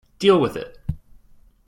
[0.17, 0.79] Deal with it!